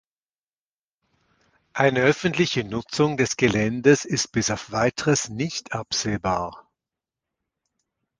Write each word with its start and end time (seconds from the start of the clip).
Eine 1.73 2.01
öffentliche 2.01 2.63
Nutzung 2.63 3.17
des 3.17 3.37
Geländes 3.37 4.03
ist 4.03 4.29
bis 4.29 4.49
auf 4.49 4.71
weiteres 4.71 5.29
nicht 5.29 5.73
absehbar. 5.73 6.67